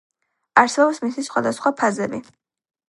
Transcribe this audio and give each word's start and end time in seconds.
არსებობს 0.61 1.03
მისი 1.05 1.27
სხვადასხვა 1.29 1.77
ფაზები. 1.83 2.25